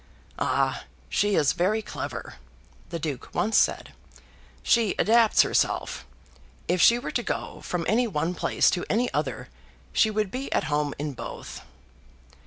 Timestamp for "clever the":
1.83-2.97